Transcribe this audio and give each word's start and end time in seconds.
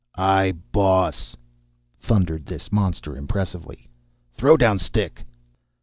"I 0.17 0.53
boss," 0.71 1.37
thundered 1.99 2.47
this 2.47 2.71
monster 2.71 3.15
impressively. 3.15 3.87
"Throw 4.33 4.57
down 4.57 4.79
stick." 4.79 5.23